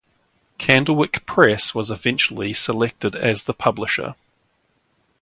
Candlewick 0.57 1.27
Press 1.27 1.75
was 1.75 1.91
eventually 1.91 2.53
selected 2.53 3.15
as 3.15 3.43
the 3.43 3.53
publisher. 3.53 4.15